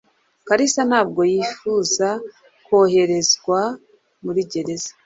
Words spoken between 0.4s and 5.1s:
Kalisa ntabwo yifuza koherezwa muri gereza.